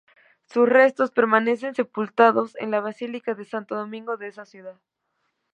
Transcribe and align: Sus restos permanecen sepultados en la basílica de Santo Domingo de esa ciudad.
Sus 0.47 0.67
restos 0.67 1.11
permanecen 1.11 1.75
sepultados 1.75 2.55
en 2.55 2.71
la 2.71 2.79
basílica 2.81 3.35
de 3.35 3.45
Santo 3.45 3.75
Domingo 3.75 4.17
de 4.17 4.29
esa 4.29 4.45
ciudad. 4.47 4.81